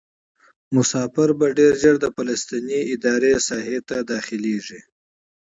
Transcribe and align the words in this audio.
مسافر 0.75 1.29
به 1.39 1.47
ډېر 1.57 1.73
ژر 1.81 1.95
د 2.01 2.05
فلسطیني 2.15 2.79
ادارې 2.93 3.33
ساحې 3.47 3.79
ته 3.87 3.97
داخلیږي. 4.11 4.81